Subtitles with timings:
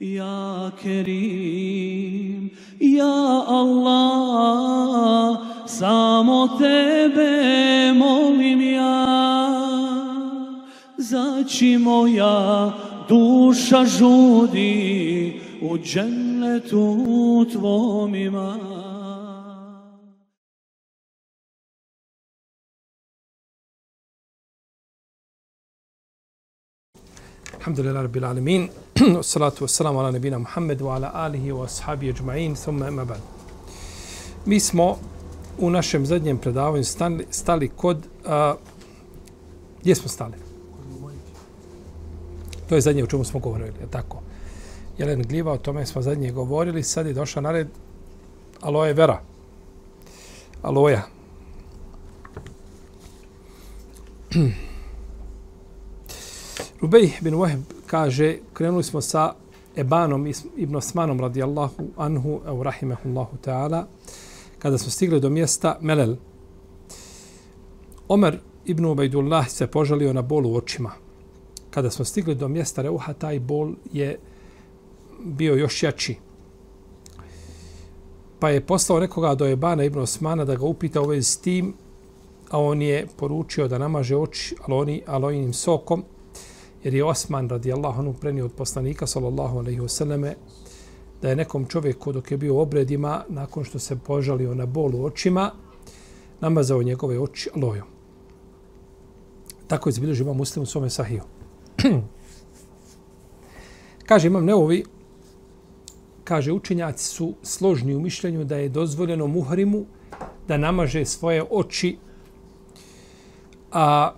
[0.00, 2.50] Ja Kerim,
[2.80, 9.06] ja Allah, samo tebe molim ja.
[10.98, 12.72] Zaći moja
[13.08, 18.83] duša žudi u džennetu tvom imam
[27.64, 28.70] Alhamdulillah rabbil alamin.
[28.96, 32.54] Wassalatu wassalamu ala nabina Muhammedu, wa ala alihi wa ashabi ajma'in.
[32.54, 33.20] Thumma ima ba'd.
[34.46, 34.98] Mi smo
[35.58, 38.54] u našem zadnjem predavanju stali, stali kod a,
[39.80, 40.34] gdje smo stali?
[42.68, 44.20] To je zadnje o čemu smo govorili, je tako?
[44.98, 47.68] Jelen Gliva, o tome smo zadnje govorili, sad je došla na red
[48.60, 49.20] aloe vera.
[50.62, 51.02] Aloja.
[56.84, 59.34] Rubej bin Wahb kaže, krenuli smo sa
[59.76, 63.86] Ebanom ibn Osmanom radijallahu anhu, au rahimahullahu ta'ala,
[64.58, 66.16] kada smo stigli do mjesta Melel.
[68.08, 70.92] Omer ibn Ubajdullah se požalio na bol u očima.
[71.70, 74.18] Kada smo stigli do mjesta Reuha, taj bol je
[75.24, 76.16] bio još jači.
[78.38, 81.74] Pa je poslao nekoga do Ebana ibn Osmana da ga upita u vezi s tim,
[82.50, 86.04] a on je poručio da namaže oči aloni, alojinim sokom,
[86.84, 90.34] jer je Osman radijallahu anhu prenio od poslanika sallallahu alejhi ve selleme
[91.22, 94.94] da je nekom čovjeku dok je bio u obredima nakon što se požalio na bol
[94.94, 95.50] u očima
[96.40, 97.86] namazao njegove oči alojom.
[99.66, 101.22] Tako je zabilježio imam muslim u svome sahiju.
[104.08, 104.84] kaže imam neovi,
[106.24, 109.84] kaže učenjaci su složni u mišljenju da je dozvoljeno muhrimu
[110.48, 111.96] da namaže svoje oči
[113.72, 114.12] a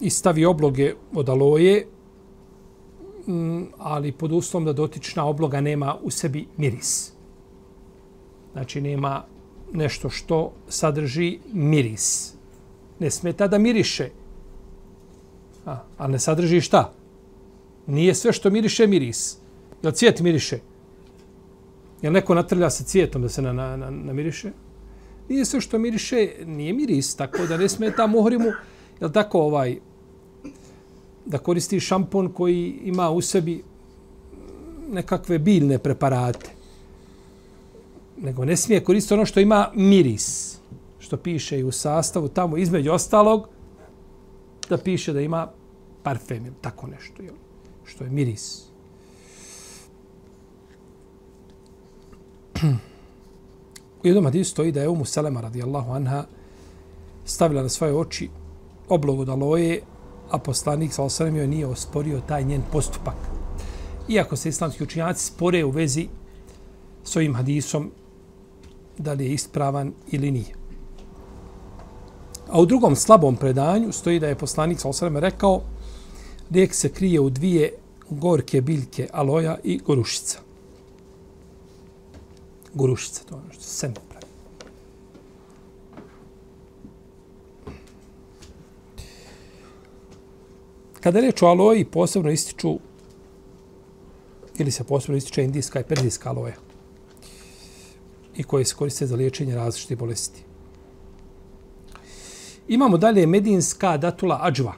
[0.00, 1.86] i stavi obloge od aloje,
[3.26, 7.12] mm, ali pod uslovom da dotična obloga nema u sebi miris.
[8.52, 9.24] Znači nema
[9.72, 12.34] nešto što sadrži miris.
[12.98, 14.10] Ne smeta da miriše.
[15.66, 16.92] A, ali ne sadrži šta?
[17.86, 19.38] Nije sve što miriše miris.
[19.82, 20.58] Jel cvijet miriše?
[22.02, 24.52] Jel neko natrlja se cvijetom da se na, na, na, na miriše?
[25.28, 28.52] Nije sve što miriše, nije miris, tako da ne smeta muhrimu
[29.00, 29.78] jel tako ovaj
[31.26, 33.62] da koristi šampon koji ima u sebi
[34.88, 36.50] nekakve biljne preparate.
[38.16, 40.58] Nego ne smije koristiti ono što ima miris.
[40.98, 43.48] Što piše i u sastavu tamo između ostalog
[44.68, 45.48] da piše da ima
[46.02, 47.22] parfem, tako nešto.
[47.22, 47.34] Jel?
[47.84, 48.62] Što je miris.
[54.02, 56.24] U jednom hadisu stoji da je Umu Selema radijallahu anha
[57.24, 58.30] stavila na svoje oči
[58.88, 59.80] oblogu da loje,
[60.30, 63.16] a poslanik sa osanem joj nije osporio taj njen postupak.
[64.08, 66.08] Iako se islamski učinjaci spore u vezi
[67.04, 67.90] s ovim hadisom,
[68.98, 70.54] da li je ispravan ili nije.
[72.48, 75.62] A u drugom slabom predanju stoji da je poslanik sa osanem rekao
[76.50, 77.72] lijek se krije u dvije
[78.10, 80.38] gorke biljke aloja i gorušica.
[82.74, 83.76] Gorušica, to je ono što se
[91.06, 92.78] Kada reč o aloji, posebno ističu,
[94.58, 96.56] ili se posebno ističe indijska i perzijska aloja,
[98.36, 100.42] i koje se koriste za liječenje različitih bolesti.
[102.68, 104.72] Imamo dalje medinska datula ađva.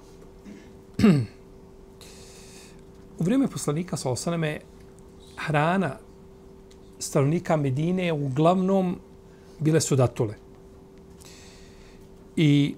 [3.18, 4.60] U vrijeme poslanika sa osaname
[5.36, 5.96] hrana
[6.98, 8.98] stanovnika Medine uglavnom
[9.58, 10.34] bile su datule.
[12.36, 12.74] I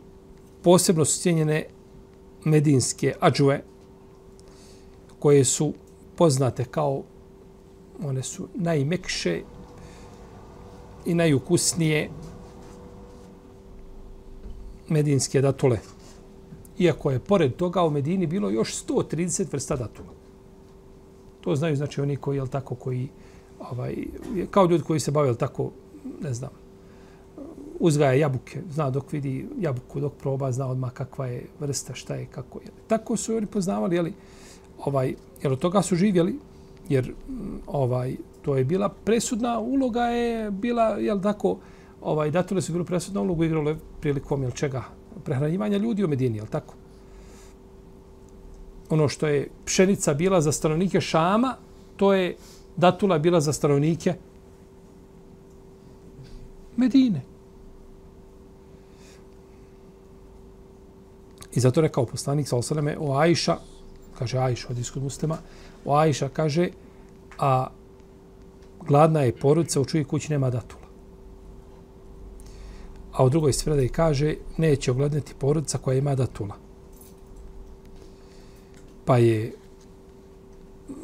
[0.62, 1.66] posebno su cijenjene
[2.45, 3.62] medinske ađue,
[5.19, 5.73] koje su
[6.17, 7.03] poznate kao,
[8.05, 9.43] one su najmekše
[11.06, 12.11] i najukusnije
[14.89, 15.78] medinske datule.
[16.78, 20.09] Iako je pored toga u Medini bilo još 130 vrsta datula.
[21.41, 23.09] To znaju znači oni koji, jel tako, koji,
[23.71, 23.97] ovaj,
[24.51, 25.71] kao ljudi koji se bave, jel tako,
[26.22, 26.51] ne znam,
[27.80, 32.27] uzgaja jabuke, zna dok vidi jabuku, dok proba, zna odmah kakva je vrsta, šta je,
[32.27, 32.66] kako je.
[32.88, 34.12] Tako su oni poznavali, jeli,
[34.84, 36.38] ovaj, jer od toga su živjeli,
[36.88, 37.32] jer mm,
[37.66, 41.56] ovaj, to je bila presudna uloga, je bila, jel tako,
[42.03, 44.84] ovaj, datule su bilo presudna ulogu igrale prilikom, jel čega,
[45.24, 46.74] prehranjivanja ljudi u Medini, jel tako?
[48.91, 51.56] Ono što je pšenica bila za stanovnike Šama,
[51.97, 52.36] to je
[52.76, 54.15] datula bila za stanovnike
[56.76, 57.29] Medine.
[61.54, 63.56] I zato rekao poslanik sa osaleme o Ajša,
[64.18, 65.38] kaže Ajša od iskod muslima,
[65.84, 66.68] o Ajša kaže,
[67.38, 67.66] a
[68.86, 70.80] gladna je porodica, u čuji kući nema datula.
[73.12, 76.54] A u drugoj spredaji kaže, neće ogledati porodica koja ima datula.
[79.04, 79.52] Pa je,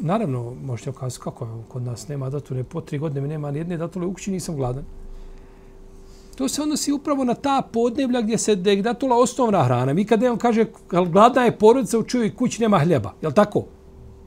[0.01, 3.77] naravno, možete okazati kako kod nas nema datule, po tri godine mi nema ni jedne
[3.77, 4.85] datule, u kući nisam gladan.
[6.37, 9.93] To se odnosi upravo na ta podneblja gdje se degdatula osnovna hrana.
[9.93, 13.13] Mi kad on kaže, gladna je porodica u čujoj kući nema hljeba.
[13.23, 13.65] Je tako?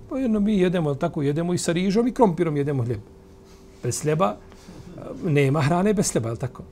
[0.10, 3.00] Pa jedno mi jedemo, tako jedemo i sa rižom i krompirom jedemo hljeb.
[3.84, 6.64] Bez hljeba eh, nema hrane bez hljeba, je tako?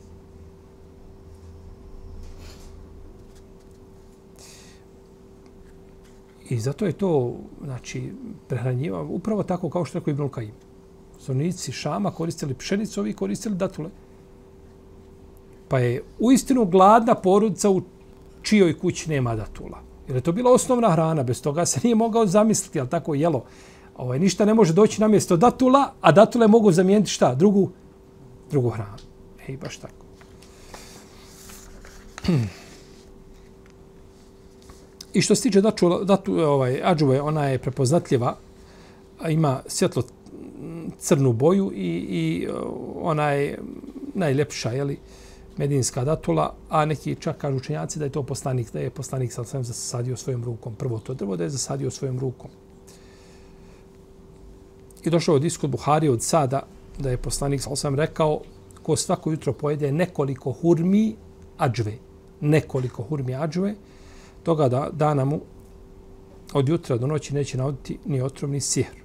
[6.50, 8.12] I zato je to, znači,
[8.48, 10.54] prehranjiva, upravo tako kao što je rekao Ibn Kajim.
[11.19, 13.90] Stanovnici Šama koristili pšenicu, ovi koristili datule.
[15.68, 17.81] Pa je uistinu gladna porodica u
[18.42, 19.80] čijoj kući nema datula.
[20.08, 23.44] Jer je to bila osnovna hrana, bez toga se nije mogao zamisliti, ali tako jelo.
[23.98, 27.36] Ovaj, ništa ne može doći na mjesto datula, a datule mogu zamijeniti šta?
[27.36, 27.69] Drugu,
[28.52, 28.98] drugu hranu.
[29.48, 30.06] Ej, baš tako.
[35.14, 38.36] I što se tiče datu, datu, ovaj, ađuve, ona je prepoznatljiva,
[39.30, 40.04] ima svjetlo
[41.00, 42.48] crnu boju i, i
[42.96, 43.60] ona je
[44.14, 44.98] najljepša, jeli,
[45.57, 49.44] medinska datula, a neki čak kažu učenjaci da je to poslanik, da je poslanik sa
[49.44, 50.75] sam zasadio svojom rukom.
[50.75, 52.50] Prvo to drvo da je zasadio svojom rukom.
[55.04, 56.62] I došao od iskod Buhari od sada
[57.00, 58.42] da je poslanik sa sam rekao
[58.83, 61.15] ko svako jutro pojede nekoliko hurmi
[61.57, 61.94] ađve.
[62.42, 63.75] Nekoliko hurmi ađve.
[64.44, 65.42] Toga da dana mu
[66.54, 68.95] od jutra do noći neće navoditi ni otrov ni sihr.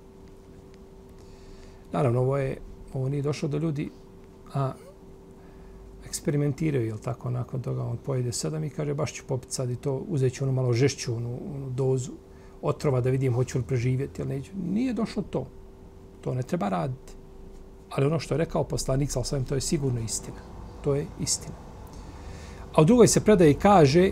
[1.93, 2.59] Naravno, ovo je
[2.95, 3.91] ovo nije došlo do ljudi,
[4.55, 4.73] a
[6.13, 9.77] eksperimentiraju, jel tako, nakon toga on pojede sedam i kaže baš ću popiti sad i
[9.77, 12.13] to, uzet ću onu malo žešću, onu, onu dozu
[12.63, 14.51] otrova da vidim hoću li preživjeti ili neću.
[14.73, 15.47] Nije došlo to.
[16.21, 17.13] To ne treba raditi.
[17.91, 20.37] Ali ono što je rekao poslanik, sa osvijem, to je sigurno istina.
[20.85, 21.55] To je istina.
[22.75, 24.11] A u drugoj se predaje i kaže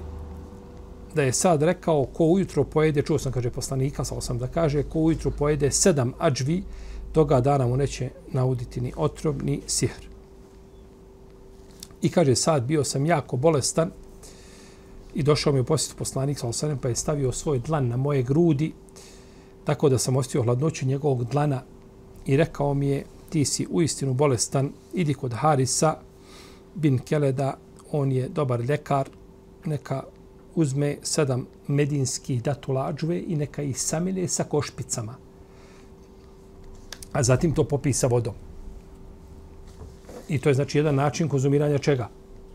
[1.15, 4.83] da je sad rekao ko ujutro pojede, čuo sam, kaže poslanika, sa osam da kaže,
[4.83, 6.63] ko ujutro pojede sedam ađvi,
[7.13, 10.10] toga dana mu neće nauditi ni otrov, ni sihr.
[12.03, 13.91] I kaže, sad bio sam jako bolestan
[15.15, 18.23] i došao mi u posjetu poslanik sa osanem, pa je stavio svoj dlan na moje
[18.23, 18.73] grudi,
[19.65, 21.63] tako da sam ostio hladnoću njegovog dlana
[22.27, 25.97] i rekao mi je, ti si uistinu bolestan, idi kod Harisa
[26.75, 27.57] bin Keleda,
[27.93, 29.09] on je dobar ljekar,
[29.65, 30.03] neka
[30.55, 35.15] uzme sedam medinskih datulađuve i neka ih samile sa košpicama.
[37.13, 38.35] A zatim to popisa vodom.
[40.31, 42.09] I to je znači jedan način konzumiranja čega?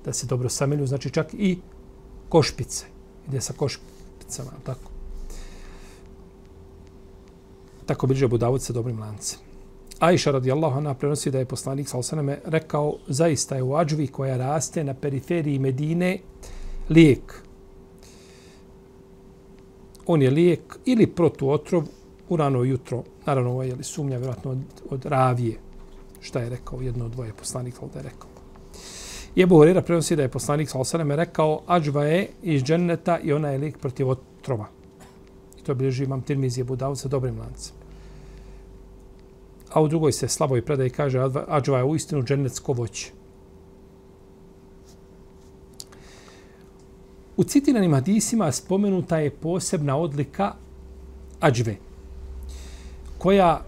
[0.06, 1.58] Da se dobro samelju, znači čak i
[2.30, 2.86] košpice.
[3.28, 4.92] Ide sa košpicama, tako.
[7.86, 9.40] Tako bliže Budavod sa dobrim lancem.
[10.00, 14.38] Aisha radijallahu anha prenosi da je poslanik sa osaname rekao zaista je u Ađvi koja
[14.38, 16.18] raste na periferiji Medine
[16.90, 17.44] lijek.
[20.06, 21.84] On je lijek ili protuotrov
[22.30, 23.04] u rano jutro.
[23.26, 25.65] Naravno, ovo je sumnja vjerojatno od, od ravije
[26.26, 28.30] šta je rekao jedno od dvoje poslanika da je rekao.
[29.36, 33.34] I Ebu Horira prenosi da je poslanik sa osaneme rekao Ađva je iz dženneta i
[33.34, 34.68] ona je lik protiv otrova.
[35.60, 37.76] I to bilježi imam Tirmizi Ebu Dawud sa dobrim lancem.
[39.70, 43.12] A u drugoj se slaboj predaj kaže Ađva je u istinu džennetsko voće.
[47.38, 50.54] U citiranim hadisima spomenuta je posebna odlika
[51.40, 51.76] Ađve,
[53.18, 53.62] koja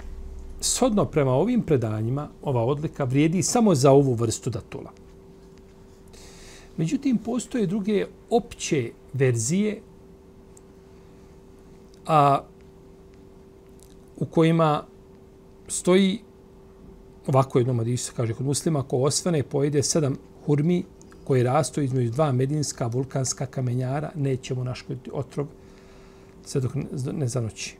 [0.61, 4.91] sodno prema ovim predanjima, ova odlika vrijedi samo za ovu vrstu datula.
[6.77, 9.81] Međutim, postoje druge opće verzije
[12.05, 12.39] a,
[14.17, 14.83] u kojima
[15.67, 16.19] stoji
[17.27, 20.83] ovako jednom od se kaže kod muslima, ko osvane pojede sedam hurmi
[21.23, 25.47] koje rastu između dva medinska vulkanska kamenjara, nećemo naškoditi otrov
[26.45, 26.71] sve dok
[27.11, 27.77] ne zanoći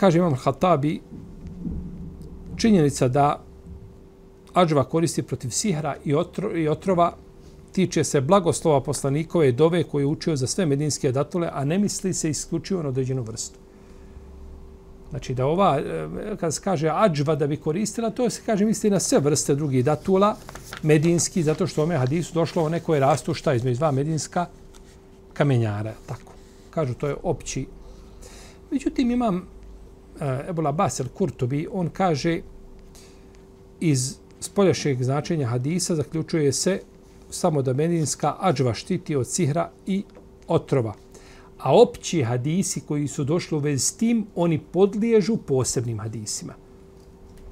[0.00, 1.00] kaže imam Hatabi,
[2.56, 3.42] činjenica da
[4.54, 7.12] Ađva koristi protiv sihra i, otro, i otrova
[7.72, 12.14] tiče se blagoslova poslanikove dove koje je učio za sve medinske datule, a ne misli
[12.14, 13.58] se isključivo na određenu vrstu.
[15.10, 16.08] Znači da ova, e,
[16.40, 19.84] kad se kaže ađva da bi koristila, to se kaže misli na sve vrste drugih
[19.84, 20.36] datula,
[20.82, 24.46] medinski, zato što ome hadisu došlo o nekoj rastu šta između dva medinska
[25.32, 25.94] kamenjara.
[26.06, 26.32] Tako.
[26.70, 27.66] Kažu, to je opći.
[28.70, 29.59] Međutim, imam
[30.20, 32.40] Eh, Ebul Ebu Labas el-Kurtubi, on kaže
[33.80, 36.80] iz spoljašnjeg značenja hadisa zaključuje se
[37.30, 40.02] samo da medinska ađva štiti od sihra i
[40.48, 40.94] otrova.
[41.58, 46.54] A opći hadisi koji su došli u vezi s tim, oni podliježu posebnim hadisima.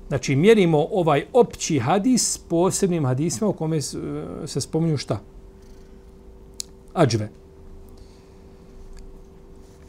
[0.09, 3.81] Znači, mjerimo ovaj opći hadis posebnim hadisima u kome eh,
[4.47, 5.21] se spominju šta?
[6.95, 7.31] Ađve.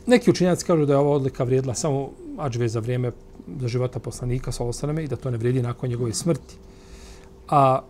[0.09, 3.11] Neki učinjaci kažu da je ova odlika vrijedila samo ađve za vrijeme
[3.59, 6.55] za života poslanika sa osaname i da to ne vrijedi nakon njegove smrti.
[7.47, 7.81] A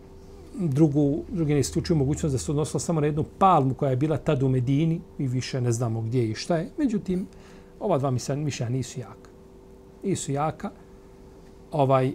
[0.54, 4.18] drugu, drugi ne isključuju mogućnost da se odnosila samo na jednu palmu koja je bila
[4.18, 6.70] tad u Medini i više ne znamo gdje i šta je.
[6.78, 7.28] Međutim,
[7.80, 9.30] ova dva mišlja nisu jaka.
[10.04, 10.72] Nisu jaka.
[11.72, 12.14] Ovaj,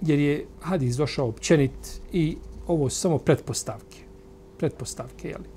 [0.00, 3.98] jer je hadis došao općenit i ovo su samo pretpostavke.
[4.58, 5.55] Pretpostavke, jeli.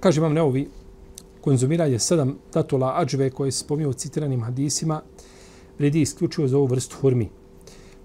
[0.00, 0.68] Kaže vam Neovi,
[1.40, 5.02] konzumiranje sedam datula ađve koje se spominje u citiranim hadisima
[5.78, 7.28] vredi isključivo za ovu vrstu hurmi.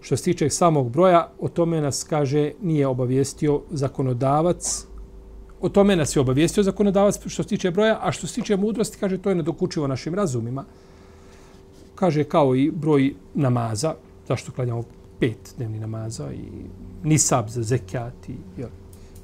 [0.02, 4.86] Što se tiče samog broja, o tome nas kaže nije obavijestio zakonodavac.
[5.62, 8.98] O tome nas je obavijestio zakonodavac što se tiče broja, a što se tiče mudrosti,
[9.00, 10.66] kaže to je nedokučivo našim razumima.
[11.96, 13.96] Kaže kao i broj namaza,
[14.28, 14.84] zašto klanjamo
[15.20, 16.44] pet dnevni namaza i
[17.04, 18.70] nisab za zekijat i jel,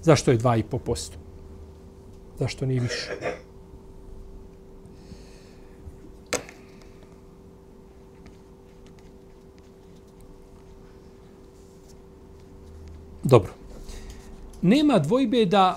[0.03, 1.20] zašto je dva i po posto.
[2.41, 3.11] Zašto nije više?
[13.23, 13.51] Dobro.
[14.61, 15.75] Nema dvojbe da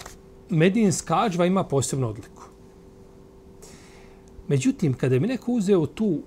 [0.48, 2.42] medinska ađva ima posebnu odliku.
[4.48, 6.18] Međutim, kada mi neko uzeo tu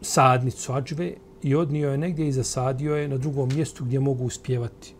[0.00, 4.94] sadnicu ađve i odnio je negdje i zasadio je na drugom mjestu gdje mogu uspjevati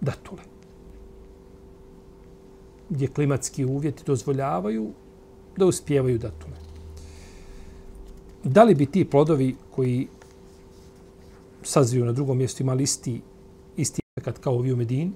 [0.00, 0.49] datule.
[2.90, 4.90] Gdje klimatski uvjeti dozvoljavaju
[5.56, 6.56] da uspjevaju datume.
[8.44, 10.08] Da li bi ti plodovi koji
[11.62, 13.20] sazviju na drugom mjestu imali isti,
[13.76, 15.12] isti efekt kao ovi u Medini.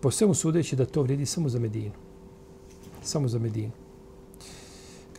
[0.00, 1.92] Po svemu sudeći da to vrijedi samo za Medinu.
[3.02, 3.72] Samo za Medinu.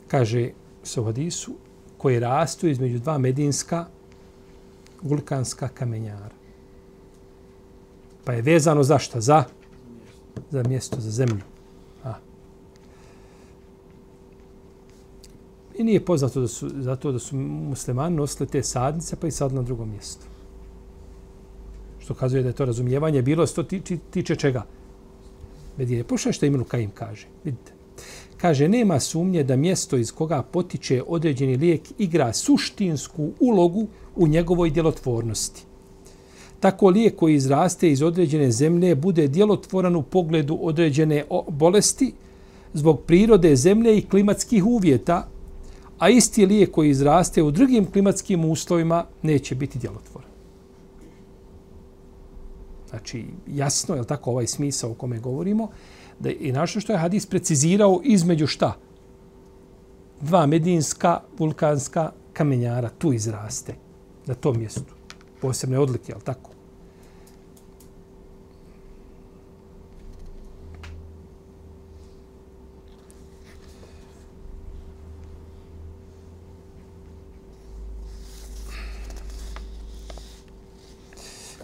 [0.07, 0.51] Kaže
[0.83, 1.53] se u hadisu,
[1.97, 3.85] koje rastu između dva medinska
[5.01, 6.38] vulkanska kamenjara.
[8.23, 9.21] Pa je vezano za šta?
[9.21, 9.43] Za?
[10.51, 11.41] Za mjesto, za zemlju.
[12.03, 12.13] A.
[15.77, 19.53] I nije poznato da su, zato da su muslimani nosili te sadnice pa i sad
[19.53, 20.25] na drugom mjestu.
[21.99, 24.65] Što kazuje da je to razumijevanje bilo što tiče, tiče čega?
[25.77, 26.03] Medine.
[26.03, 27.27] Pošto što Ibn Kajim kaže.
[27.43, 27.71] Vidite.
[28.37, 34.69] Kaže, nema sumnje da mjesto iz koga potiče određeni lijek igra suštinsku ulogu u njegovoj
[34.69, 35.68] djelotvornosti.
[36.59, 42.13] Tako lijek koji izraste iz određene zemlje bude djelotvoran u pogledu određene bolesti
[42.73, 45.29] zbog prirode zemlje i klimatskih uvjeta
[45.99, 50.29] a isti lijek koji izraste u drugim klimatskim uslovima neće biti djelotvoran.
[52.89, 55.69] Znači, jasno je tako ovaj smisao o kome govorimo,
[56.19, 58.75] da i našto što je hadis precizirao između šta?
[60.21, 63.75] Dva medinska vulkanska kamenjara tu izraste
[64.25, 64.98] na tom mjestu.
[65.41, 66.49] Posebne odlike, je tako?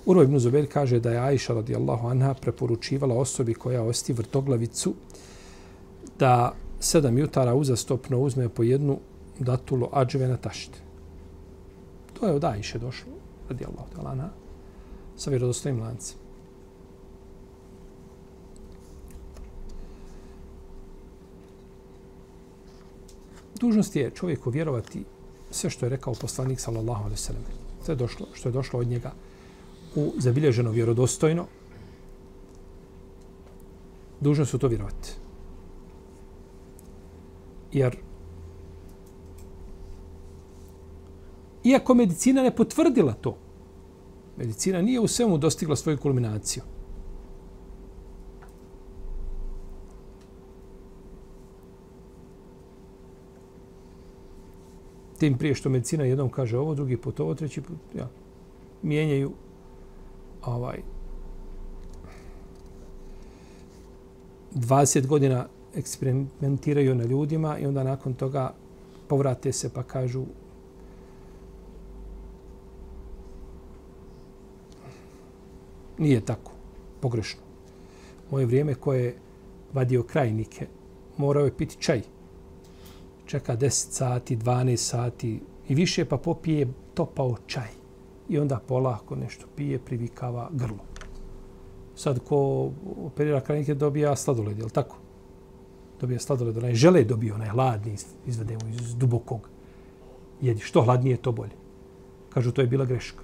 [0.05, 4.93] Urva ibn Zubair kaže da je Aisha radijallahu anha preporučivala osobi koja osti vrtoglavicu
[6.19, 8.99] da sedam jutara uzastopno uzme po jednu
[9.39, 10.77] datulu ađve na tašte.
[12.13, 13.11] To je od Aisha došlo,
[13.49, 14.29] radijallahu anha,
[15.15, 16.17] sa vjerodostojim lancem.
[23.59, 25.03] Dužnost je čovjeku vjerovati
[25.51, 27.43] sve što je rekao poslanik sallallahu alejhi ve sellem.
[27.87, 29.11] je došlo što je došlo od njega
[29.95, 31.45] u zabilježeno vjerodostojno,
[34.19, 35.11] dužno su to vjerovati.
[37.71, 37.97] Jer
[41.65, 43.37] iako medicina ne potvrdila to,
[44.37, 46.63] medicina nije u svemu dostigla svoju kulminaciju.
[55.17, 58.09] Tim prije što medicina jednom kaže ovo, drugi put ovo, treći put, ja,
[58.81, 59.31] mijenjaju
[60.45, 60.81] ovaj
[64.55, 68.53] 20 godina eksperimentiraju na ljudima i onda nakon toga
[69.07, 70.25] povrate se pa kažu
[75.97, 76.51] nije tako,
[76.99, 77.41] pogrešno.
[78.31, 79.15] Moje vrijeme koje je
[79.73, 80.67] vadio krajnike,
[81.17, 82.01] morao je piti čaj.
[83.25, 87.67] Čeka 10 sati, 12 sati i više pa popije topao čaj
[88.29, 90.83] i onda polako nešto pije, privikava grlo.
[91.95, 92.71] Sad ko
[93.05, 94.97] operira krajnike dobija sladoled, je li tako?
[96.01, 99.49] Dobija sladoled, onaj žele dobio, onaj hladni, izvede mu iz dubokog.
[100.41, 101.55] Jedi, što hladnije, to bolje.
[102.29, 103.23] Kažu, to je bila greška.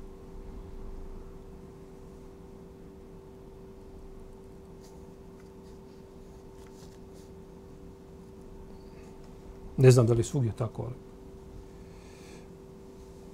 [9.81, 10.93] Ne znam da li svugdje tako, ali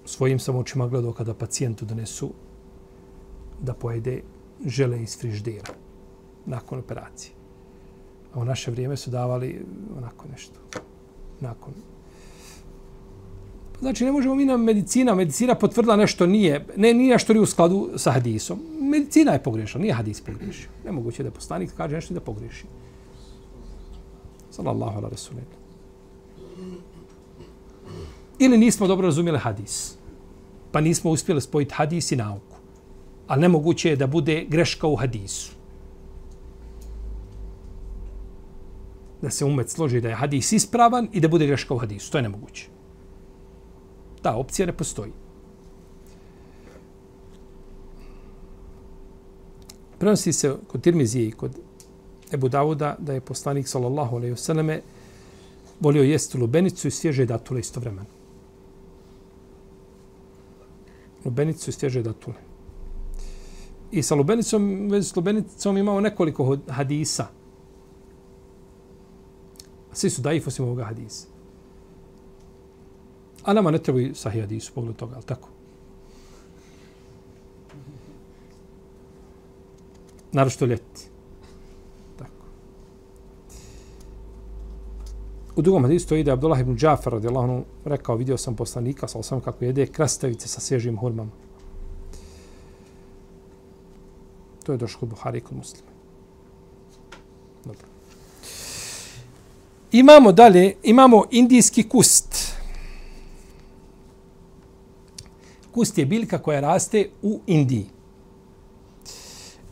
[0.06, 2.32] svojim sam očima gledao kada pacijentu donesu
[3.62, 4.22] da pojede
[4.66, 5.74] žele iz friždera
[6.46, 7.34] nakon operacije.
[8.34, 9.66] A u naše vrijeme su davali
[9.98, 10.60] onako nešto.
[11.39, 11.74] Nakon.
[13.80, 17.46] Znači, ne možemo mi na medicina, medicina potvrdila nešto nije, ne, nije što nije u
[17.46, 18.60] skladu sa hadisom.
[18.82, 20.70] Medicina je pogrešila, nije hadis pogrešio.
[20.86, 22.66] Nemoguće da poslanik kaže nešto da pogreši.
[24.51, 25.66] Sallallahu ala rasulina.
[28.39, 29.95] Ili nismo dobro razumjeli hadis,
[30.71, 32.57] pa nismo uspjeli spojiti hadis i nauku.
[33.27, 35.51] Ali nemoguće je da bude greška u hadisu.
[39.21, 42.11] Da se umet složi da je hadis ispravan i da bude greška u hadisu.
[42.11, 42.67] To je nemoguće.
[44.21, 45.11] Ta opcija ne postoji.
[49.99, 51.59] Prenosi se kod Tirmizije i kod
[52.33, 54.79] Ebu Davuda da je poslanik sallallahu alaihi wasallam
[55.79, 58.10] volio jesti lubenicu i svježe datule istovremeno.
[61.25, 62.36] Lubenicu i svježe datule.
[63.91, 67.27] I sa lubenicom, vezi s lubenicom imamo nekoliko hadisa.
[69.93, 71.27] Svi su daif osim ovoga hadisa.
[73.43, 75.50] A nama ne trebaju sahih hadisu, pogled toga, ali tako?
[80.31, 81.16] Naravno što ljeti.
[85.57, 89.07] U drugom hadisu stoji da je Abdullah ibn Džafar radijallahu anhu rekao, vidio sam poslanika,
[89.07, 91.31] sa osam kako jede krastavice sa svježim hurmama.
[94.63, 95.87] To je došlo kod Buhari kod muslima.
[97.65, 97.87] Dobro.
[99.91, 102.53] Imamo dalje, imamo indijski kust.
[105.72, 107.85] Kust je biljka koja raste u Indiji.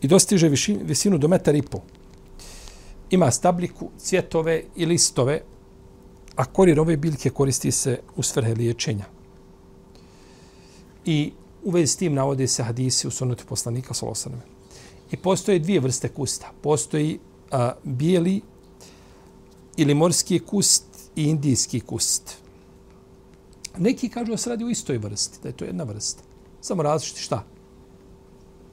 [0.02, 0.50] I dostiže
[0.82, 1.82] visinu do metara i pol.
[3.10, 5.42] Ima stabliku, cvjetove i listove
[6.36, 9.06] a korijen ove biljke koristi se u svrhe liječenja.
[11.06, 11.32] I
[11.64, 14.42] u vezi s tim navode se hadisi u sunetu poslanika Solosaneme.
[15.12, 16.52] I postoje dvije vrste kusta.
[16.62, 17.20] Postoji
[17.52, 18.42] a, bijeli
[19.78, 20.84] ili morski kust
[21.16, 22.38] i indijski kust.
[23.78, 26.24] Neki kažu da se radi u istoj vrsti, da je to jedna vrsta.
[26.62, 27.44] Samo različiti šta?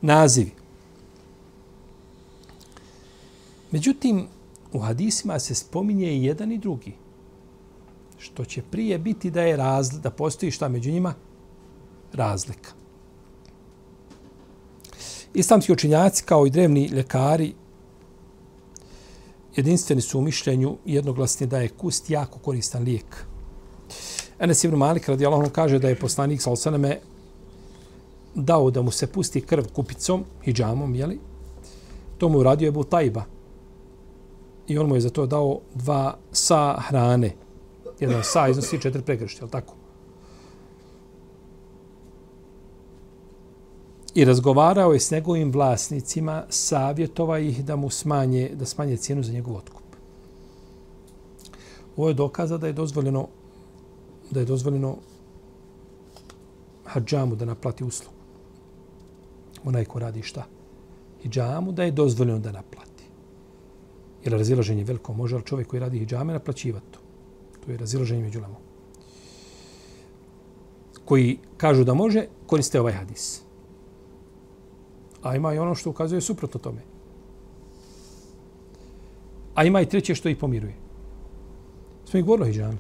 [0.00, 0.52] Nazivi.
[3.70, 4.26] Međutim,
[4.72, 7.01] u hadisima se spominje i jedan i drugi
[8.22, 11.14] što će prije biti da je razli, da postoji šta među njima?
[12.12, 12.70] Razlika.
[15.34, 17.54] Islamski učinjaci kao i drevni ljekari
[19.56, 23.26] jedinstveni su u mišljenju jednoglasni da je kust jako koristan lijek.
[24.38, 26.50] Enes Ibn Malik radi Allah kaže da je poslanik sa
[28.34, 31.20] dao da mu se pusti krv kupicom, hijamom, jeli?
[32.18, 33.24] To mu uradio je Tajba.
[34.68, 37.32] I on mu je za to dao dva sa hrane
[38.02, 39.74] jedan sa iznosi četiri prekršća, je tako?
[44.14, 49.32] I razgovarao je s njegovim vlasnicima, savjetova ih da mu smanje, da smanje cijenu za
[49.32, 49.82] njegov otkup.
[51.96, 53.28] Ovo je dokaza da je dozvoljeno
[54.30, 54.96] da je dozvoljeno
[56.84, 58.16] hađamu da naplati uslugu.
[59.64, 60.46] Onaj ko radi šta?
[61.22, 63.04] Hidžamu da je dozvoljeno da naplati.
[64.24, 67.01] Jer razilaženje veliko može, ali čovjek koji radi hidžame naplaćivati to.
[67.64, 68.62] To je razilaženje među lemom.
[71.04, 73.42] Koji kažu da može, koriste ovaj hadis.
[75.22, 76.82] A ima i ono što ukazuje suprotno tome.
[79.54, 80.74] A ima i treće što ih pomiruje.
[82.04, 82.78] Smo ih govorili o hijjami.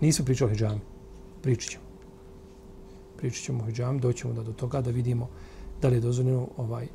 [0.00, 0.80] Nismo pričali o hijjami.
[1.42, 1.84] Pričat ćemo.
[3.16, 5.28] Pričat ćemo o hijjami, doćemo da do toga da vidimo
[5.80, 6.86] da li je dozvoljeno ovaj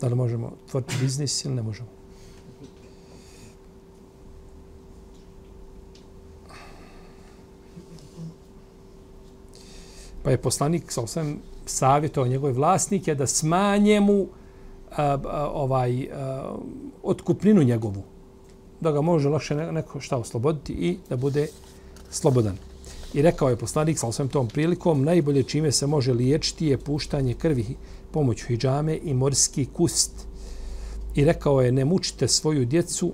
[0.00, 1.95] da li možemo tvoriti biznis ili ne možemo.
[10.26, 14.26] Pa je poslanik sa osvijem savjetovao njegove vlasnike da smanje mu
[14.90, 16.54] a, a, ovaj a,
[17.02, 18.02] otkupninu njegovu.
[18.80, 21.46] Da ga može lakše neko šta osloboditi i da bude
[22.10, 22.56] slobodan.
[23.14, 27.34] I rekao je poslanik sa osvijem tom prilikom, najbolje čime se može liječiti je puštanje
[27.34, 27.76] krvi
[28.10, 30.26] pomoću hijjame i morski kust.
[31.14, 33.12] I rekao je, ne mučite svoju djecu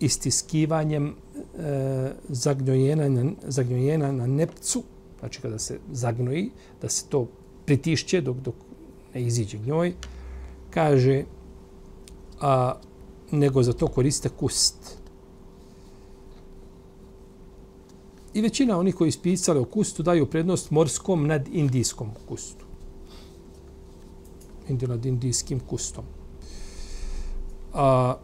[0.00, 4.82] istiskivanjem e, zagnjojena, zagnjojena na nepcu
[5.22, 6.50] znači kada se zagnoji,
[6.82, 7.28] da se to
[7.64, 8.54] pritišće dok, dok
[9.14, 9.94] ne iziđe gnjoj,
[10.70, 11.24] kaže,
[12.40, 12.74] a,
[13.30, 14.98] nego za to koriste kust.
[18.34, 22.64] I većina onih koji ispisali o kustu daju prednost morskom nad indijskom kustu.
[24.68, 26.04] Indi nad indijskim kustom.
[27.74, 28.16] A,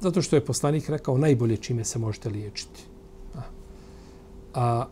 [0.00, 2.80] zato što je poslanik rekao najbolje čime se možete liječiti.
[3.34, 3.40] A,
[4.54, 4.86] a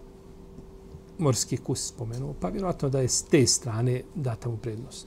[1.18, 5.06] morski kus spomenuo, pa vjerojatno da je s te strane data mu prednost.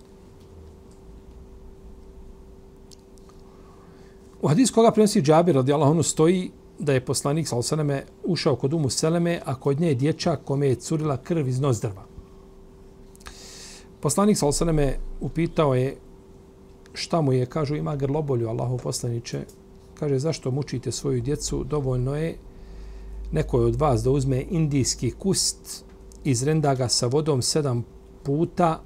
[4.42, 8.74] U hadis koga prenosi Džabir radijallahu anhu stoji da je poslanik sa osaname ušao kod
[8.74, 12.06] umu Seleme, a kod nje je dječak kome je curila krv iz nozdrva.
[14.00, 15.98] Poslanik sa osaname upitao je
[16.94, 19.46] šta mu je, kažu ima grlobolju Allahu poslaniće,
[19.94, 22.38] kaže zašto mučite svoju djecu, dovoljno je
[23.32, 25.86] nekoj od vas da uzme indijski kust,
[26.26, 27.84] izrenda ga sa vodom sedam
[28.24, 28.82] puta,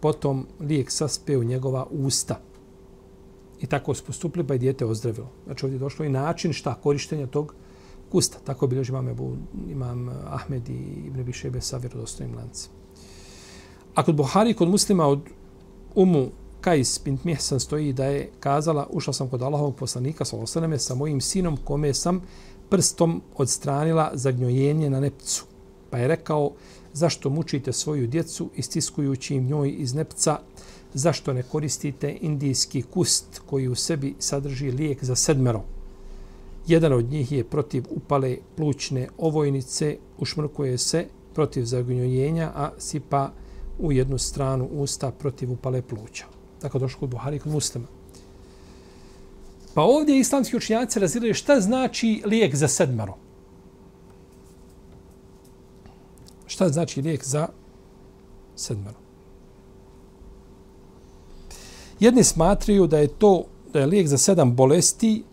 [0.00, 2.40] potom lijek saspe u njegova usta.
[3.60, 5.28] I tako su postupili, pa je dijete ozdravilo.
[5.44, 7.54] Znači ovdje je došlo i način šta korištenja tog
[8.12, 8.38] kusta.
[8.44, 9.36] Tako bilježi imam, Ebu,
[9.70, 12.70] imam Ahmed i Ibn Bišebe sa vjerodostojnim lancem.
[13.94, 15.20] A kod Buhari, kod muslima od
[15.94, 20.78] Umu Kajs bint Mihsan stoji da je kazala ušla sam kod Allahovog poslanika sa osaname
[20.78, 22.22] sa mojim sinom kome sam
[22.68, 25.55] prstom odstranila zagnjojenje na nepcu.
[25.90, 26.52] Pa je rekao
[26.92, 30.38] zašto mučite svoju djecu istiskujući im njoj iz nepca
[30.94, 35.62] zašto ne koristite indijski kust koji u sebi sadrži lijek za sedmero.
[36.66, 43.30] Jedan od njih je protiv upale plućne ovojnice, ušmrkuje se protiv zagnjojenja, a sipa
[43.78, 46.24] u jednu stranu usta protiv upale pluća.
[46.60, 47.86] Tako došlo kod Buhari kod muslima.
[49.74, 53.25] Pa ovdje islamski učinjaci razilaju šta znači lijek za sedmero.
[56.46, 57.48] Šta znači lijek za
[58.56, 58.98] sedmero?
[62.00, 65.24] Jedni smatraju da je to da je lijek za sedam bolesti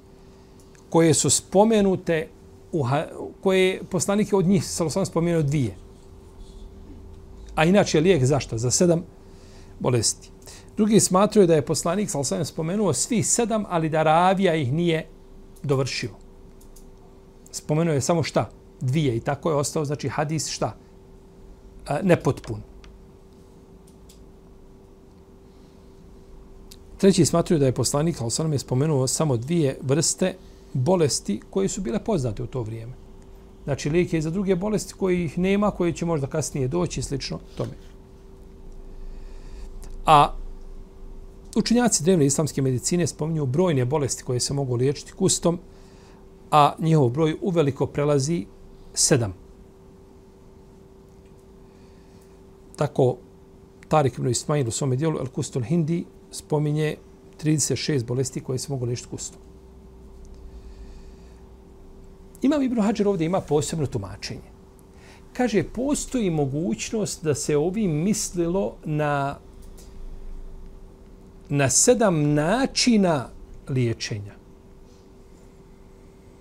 [0.90, 2.28] koje su spomenute
[2.72, 2.86] u,
[3.42, 5.76] koje poslanike od njih sam spomenuo dvije.
[7.56, 8.58] A inače je lijek zašto?
[8.58, 9.04] Za sedam
[9.80, 10.30] bolesti.
[10.78, 15.08] Drugi smatraju da je poslanik sa sam spomenuo svi sedam, ali da ravija ih nije
[15.64, 16.10] dovršio.
[17.52, 18.50] Spomenuo je samo šta?
[18.82, 19.16] Dvije.
[19.16, 20.76] I tako je ostao, znači hadis šta?
[22.04, 22.62] Nepotpun.
[26.98, 30.36] Treći smatruju da je poslanik Al-Salam je spomenuo samo dvije vrste
[30.74, 32.94] bolesti koje su bile poznate u to vrijeme.
[33.64, 37.04] Znači, lijek je za druge bolesti koji ih nema, koje će možda kasnije doći i
[37.04, 37.72] slično tome.
[40.06, 40.34] A
[41.56, 45.60] učinjaci drevne islamske medicine spominju brojne bolesti koje se mogu liječiti kustom,
[46.52, 48.46] a njihov broj uveliko prelazi
[48.94, 49.43] sedam.
[52.76, 53.18] Tako
[53.88, 56.96] Tarik ibn Ismail u svome dijelu El Kustul Hindi spominje
[57.44, 59.40] 36 bolesti koje se mogu liječiti kustom.
[62.42, 64.54] Imam Ibn Hajar ovdje ima posebno tumačenje.
[65.34, 69.38] Kaže, postoji mogućnost da se ovim mislilo na
[71.50, 73.30] na sedam načina
[73.70, 74.34] liječenja.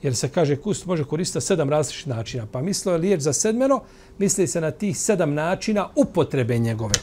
[0.02, 2.46] Jer se kaže, kust može koristiti sedam različitih načina.
[2.52, 3.82] Pa mislo je liječ za sedmeno,
[4.18, 6.94] misli se na tih sedam načina upotrebe njegove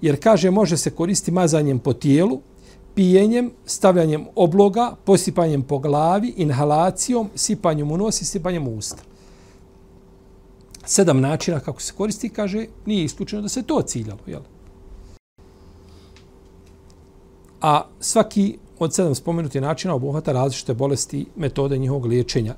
[0.00, 2.40] jer kaže može se koristiti mazanjem po tijelu,
[2.94, 9.02] pijenjem, stavljanjem obloga, posipanjem po glavi, inhalacijom, sipanjem u nos i sipanjem u usta.
[10.84, 14.20] Sedam načina kako se koristi, kaže, nije isključeno da se to ciljalo.
[14.26, 14.40] Jel?
[17.60, 22.54] A svaki od sedam spomenuti načina obuhvata različite bolesti metode njihovog liječenja.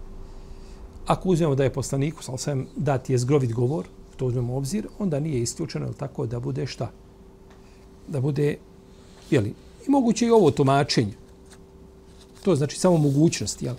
[1.07, 5.21] Ako uzmemo da je poslaniku, sal sam dati je zgrovit govor, to uzmemo obzir, onda
[5.21, 6.91] nije isključeno tako da bude šta?
[8.11, 8.57] da bude,
[9.31, 9.55] jeli,
[9.87, 11.13] i moguće i ovo tumačenje.
[12.43, 13.75] To znači samo mogućnost, jel?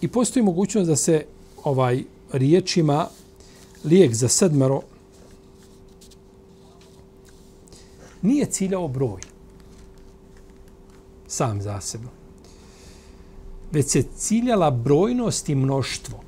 [0.00, 1.24] I postoji mogućnost da se
[1.64, 2.02] ovaj
[2.32, 3.08] riječima
[3.84, 4.80] lijek za sedmero
[8.22, 9.20] nije ciljao broj
[11.28, 12.06] sam za sebe.
[13.72, 16.20] Već se ciljala brojnost i mnoštvo.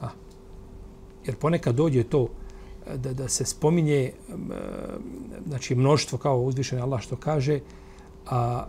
[0.00, 0.08] A,
[1.24, 2.28] Jer ponekad dođe to
[2.86, 4.12] eh, da, da se spominje eh,
[5.46, 7.60] znači mnoštvo kao uzvišeni Allah što kaže
[8.26, 8.66] a,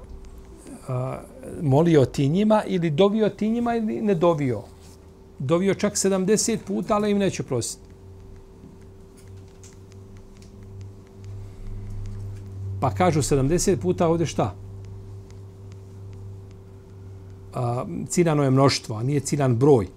[0.88, 1.22] a,
[1.62, 4.62] molio ti njima ili dovio ti njima ili ne dovio.
[5.40, 7.89] Dovio čak 70 puta, ali im neće prositi.
[12.80, 14.56] Pa kažu 70 puta ovdje šta?
[17.54, 19.88] a, ciljano je mnoštvo, a nije ciljan broj.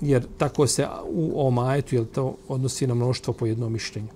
[0.00, 4.08] Jer tako se u omajetu, jel to odnosi na mnoštvo po jednom mišljenju.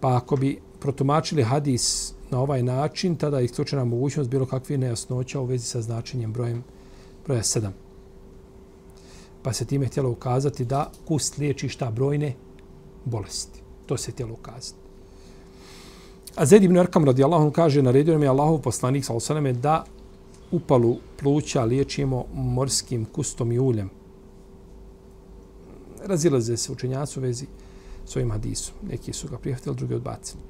[0.00, 5.40] Pa ako bi protumačili hadis na ovaj način, tada je isključena mogućnost bilo kakve nejasnoća
[5.40, 6.64] u vezi sa značenjem brojem
[7.26, 7.70] broja 7.
[9.42, 12.34] Pa se time htjelo ukazati da kust liječi šta brojne
[13.04, 13.60] bolesti.
[13.86, 14.78] To se tijelo ukazati.
[16.36, 19.84] A Zaid ibn Arkam radijallahu kaže, naredio nam je Allahov poslanik sa osaname da
[20.50, 23.90] upalu pluća liječimo morskim kustom i uljem.
[26.04, 27.46] Razilaze se učenjaci u vezi
[28.06, 28.74] s ovim hadisom.
[28.90, 30.42] Neki su ga prihvatili, drugi odbacili.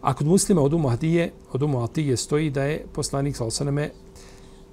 [0.00, 3.90] A kod muslima od umu Hadije, od umu Atije stoji da je poslanik Salosaneme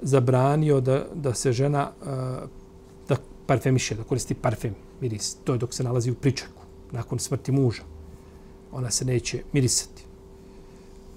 [0.01, 2.05] zabranio da, da se žena eh,
[3.07, 5.35] da parfemiše, da koristi parfem, miris.
[5.43, 6.62] To je dok se nalazi u pričaku,
[6.93, 7.83] nakon smrti muža.
[8.71, 10.03] Ona se neće mirisati.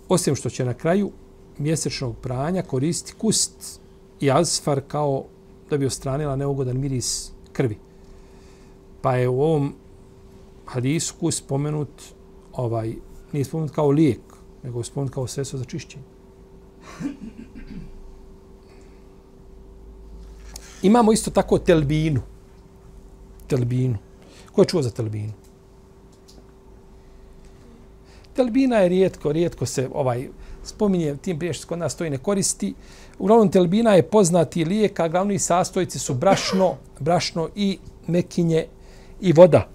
[0.09, 1.11] Osim što će na kraju
[1.59, 3.81] mjesečnog pranja koristiti kust
[4.21, 5.25] i azfar kao
[5.71, 7.79] da bi ostranila neugodan miris krvi.
[9.03, 9.75] Pa je u ovom
[10.67, 12.03] hadisu kust spomenut
[12.53, 12.95] ovaj,
[13.33, 14.21] nije spomenut kao lijek,
[14.63, 16.05] nego je spomenut kao sredstvo za čišćenje.
[20.83, 22.21] Imamo isto tako telbinu.
[23.47, 23.99] Telbinu.
[24.53, 25.33] Ko je čuo za telbinu?
[28.37, 30.29] Telbina je rijetko, rijetko se ovaj
[30.65, 32.75] spominje, tim prije što kod nas to i ne koristi.
[33.19, 38.67] Uglavnom, telbina je poznati lijek, a glavni sastojci su brašno, brašno i mekinje
[39.21, 39.69] i voda.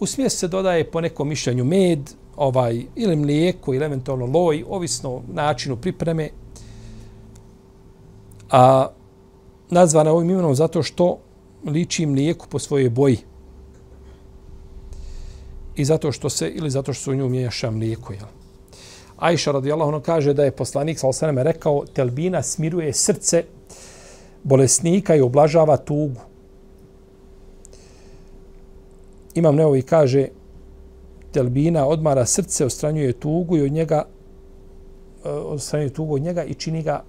[0.00, 5.10] U smjes se dodaje po nekom mišljenju med, ovaj, ili mlijeko, ili eventualno loj, ovisno
[5.10, 6.28] o načinu pripreme.
[8.50, 8.88] A
[9.70, 11.18] nazvana ovim imenom zato što
[11.66, 13.18] liči mlijeku po svojoj boji.
[15.76, 18.12] I zato što se, ili zato što se u nju miješa mlijeko.
[18.12, 18.26] Jel?
[19.16, 23.44] Ajša radijallahu ono kaže da je poslanik sa osaname rekao telbina smiruje srce
[24.42, 26.20] bolesnika i oblažava tugu.
[29.34, 30.28] Imam neovi kaže
[31.32, 34.04] telbina odmara srce, ostranjuje tugu i od njega
[35.24, 37.04] eh, ostranjuje tugu od njega i čini ga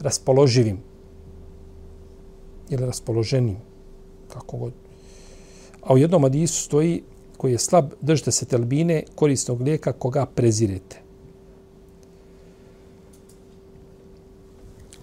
[0.00, 0.78] raspoloživim
[2.70, 3.56] ili raspoloženim,
[4.32, 4.72] kako god.
[5.82, 7.02] A u jednom adisu stoji
[7.38, 11.02] koji je slab, držite se telbine korisnog lijeka koga prezirete.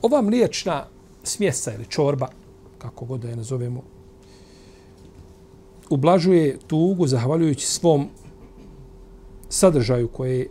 [0.01, 0.85] Ova mliječna
[1.23, 2.27] smjesa ili čorba,
[2.77, 3.83] kako god da je nazovemo,
[5.89, 8.09] ublažuje tugu zahvaljujući svom
[9.49, 10.47] sadržaju koje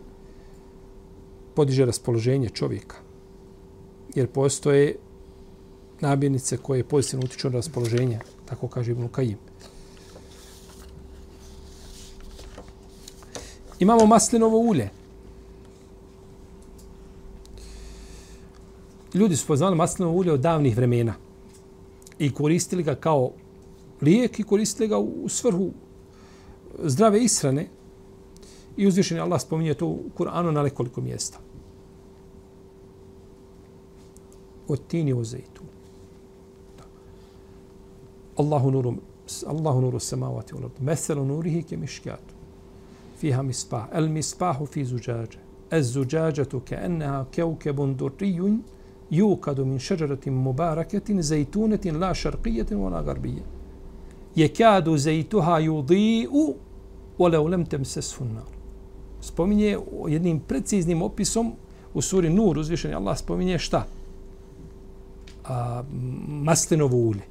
[1.55, 2.95] podiže raspoloženje čovjeka.
[4.15, 4.95] Jer postoje
[6.01, 9.37] nabirnice koje pozitivno utiču na raspoloženje, tako kaže Ibn Kajim.
[13.85, 14.89] Imamo maslinovo ulje.
[19.13, 21.13] Ljudi su poznali maslinovo ulje od davnih vremena
[22.19, 23.31] i koristili ga kao
[24.01, 25.69] lijek i koristili ga u svrhu
[26.83, 27.67] zdrave ishrane.
[28.77, 31.39] I uzvišen Allah spominje to u Kur'anu na nekoliko mjesta.
[34.67, 35.61] Od tini u zejtu.
[38.37, 38.93] Allahu nuru
[39.47, 40.81] Allahu nuru samavati wal ard.
[40.81, 42.17] Meselu nurihi ke Fiha
[43.15, 45.39] فيها مصباح المصباح في زجاجة
[45.73, 48.57] الزجاجة كأنها كوكب دري
[49.11, 53.45] يوقد من شجرة مباركة زيتونة لا شرقية ولا غربية
[54.37, 56.55] يكاد زيتها يضيء
[57.19, 58.55] ولو لم تمسسه النار
[59.25, 61.53] spominje jednim preciznim opisom
[61.93, 63.85] u suri Nur uzvišeni Allah spominje šta?
[65.43, 65.83] A,
[66.27, 67.21] maslinovo ulje.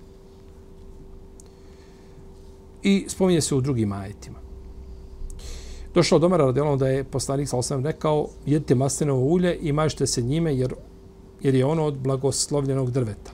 [2.82, 4.43] I spominje se u drugim ajetima.
[5.94, 10.06] Došlo od Omara radijalom da je poslanik sa osam rekao jedite maslinovo ulje i mažite
[10.06, 10.74] se njime jer,
[11.40, 13.32] jer je ono od blagoslovljenog drveta.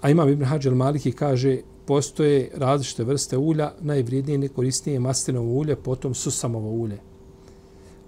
[0.00, 5.76] A imam Ibn Hađar Maliki kaže postoje različite vrste ulja, najvrijednije i nekorisnije maslinovo ulje,
[5.76, 6.98] potom susamovo ulje.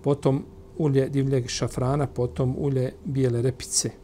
[0.02, 0.44] Potom
[0.78, 3.90] ulje divljeg šafrana, potom ulje bijele repice–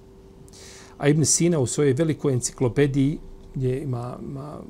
[0.99, 3.19] A Ibn Sina u svojoj velikoj enciklopediji,
[3.55, 4.61] gdje ima, ima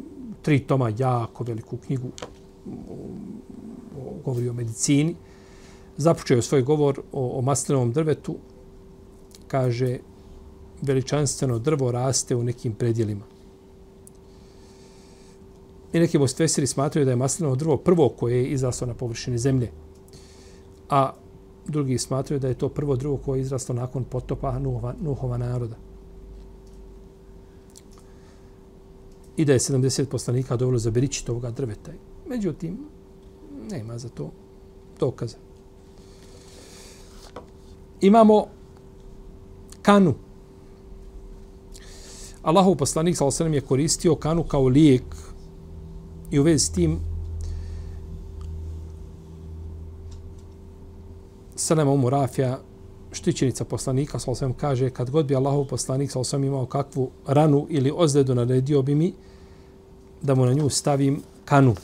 [0.49, 2.09] tri toma jako veliku knjigu,
[2.67, 2.73] mm,
[4.25, 5.15] govori o medicini,
[5.97, 8.37] započeo svoj govor o, o maslinovom drvetu,
[9.49, 9.99] kaže
[10.83, 13.25] veličanstveno drvo raste u nekim predjelima.
[15.93, 19.71] I neki bostvesiri smatraju da je maslinovo drvo prvo koje je izraslo na površini zemlje.
[20.89, 21.13] A
[21.67, 25.77] drugi smatraju da je to prvo drvo koje je izraslo nakon potopa Nuhova, Nuhova naroda.
[29.39, 31.93] I da je 70 poslanika dovoljno za berići toga drveta.
[32.27, 32.79] Međutim,
[33.71, 34.31] Nema za to
[35.01, 35.37] dokaza.
[38.01, 38.47] Imamo
[39.83, 40.15] kanu.
[42.43, 45.03] Allahov poslanik sa osrem je koristio kanu kao lijek
[46.31, 46.99] i u vezi s tim
[51.57, 52.61] Selema Umu Rafija,
[53.19, 57.67] štićenica poslanika, sa osvijem, kaže, kad god bi Allahov poslanik sa osvijem imao kakvu ranu
[57.71, 59.13] ili ozledu naredio bi mi
[60.23, 61.75] da mu na nju stavim kanu.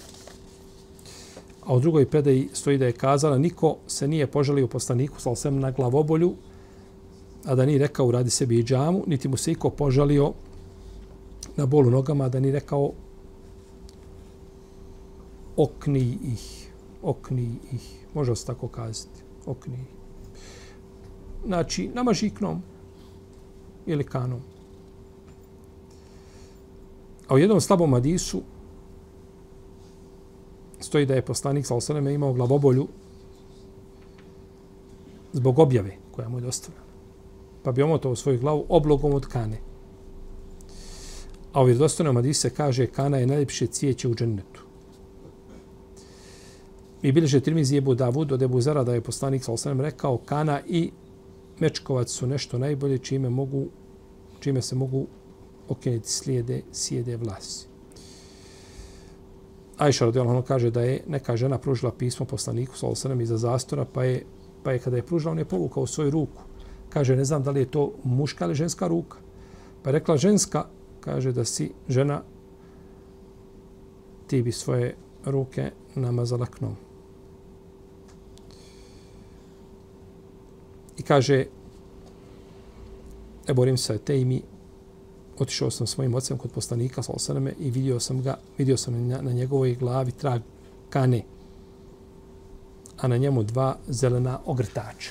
[1.66, 5.58] A u drugoj predaji stoji da je kazala, niko se nije poželio poslaniku sa osvijem
[5.60, 6.34] na glavobolju,
[7.44, 10.32] a da nije rekao radi sebi i džamu, niti mu se iko požalio
[11.56, 12.92] na bolu nogama, da nije rekao
[15.56, 16.70] okni ih,
[17.02, 19.74] okni ih, može se tako kazati okni.
[19.74, 20.03] ih.
[21.46, 22.62] Znači, nama žiknom
[23.86, 24.40] ili kanom.
[27.28, 28.42] A u jednom slabom hadisu
[30.80, 32.88] stoji da je poslanik sa osaneme imao glavobolju
[35.32, 36.84] zbog objave koja mu je dostavljena.
[37.62, 39.58] Pa bi omotao u svoju glavu oblogom od kane.
[41.52, 44.62] A u vjerodostavnom hadisu se kaže kana je najljepše cvijeće u džennetu.
[47.02, 50.60] I bilježe Tirmizi Ebu Davud od Ebu Zara da je poslanik sa osanem rekao kana
[50.66, 50.90] i
[51.60, 53.68] mečkovac su nešto najbolje čime mogu
[54.40, 55.06] čime se mogu
[55.68, 57.66] okrenuti slijede sjede vlasi.
[59.78, 63.84] Ajša radi ono kaže da je neka žena pružila pismo poslaniku sa osanem iza zastora
[63.84, 64.24] pa je,
[64.62, 66.42] pa je kada je pružila on je povukao svoju ruku.
[66.88, 69.18] Kaže ne znam da li je to muška ili ženska ruka.
[69.82, 70.66] Pa je rekla ženska
[71.00, 72.22] kaže da si žena
[74.26, 76.76] ti bi svoje ruke namazala knom.
[81.04, 81.44] Kaže,
[83.46, 84.42] Eborim se te i
[85.38, 89.22] otišao sam svojim ocem kod poslanika, sa osaname, i vidio sam ga, vidio sam na,
[89.22, 90.42] na njegovoj glavi trag
[90.90, 91.22] kane,
[92.96, 95.10] a na njemu dva zelena ogrtača.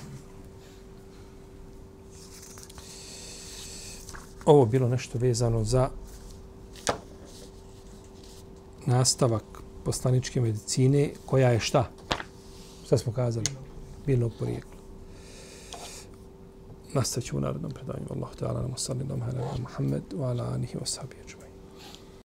[4.46, 5.90] Ovo bilo nešto vezano za
[8.86, 9.44] nastavak
[9.84, 11.90] poslaničke medicine, koja je šta?
[12.86, 13.46] Šta smo kazali?
[14.06, 14.73] Biljnog porijekla.
[16.94, 18.06] Nastavit ćemo u narodnom predanju.
[18.10, 21.43] Allahu ta'ala, nama salli, hala, Muhammed, wa ala anihi wa sahbihi.